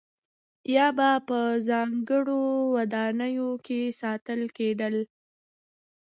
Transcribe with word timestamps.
یا 0.75 0.87
به 0.97 1.09
په 1.27 1.39
ځانګړو 1.69 2.41
ودانیو 2.75 3.49
کې 3.65 3.79
ساتل 4.01 4.41
کېدل. 4.57 4.95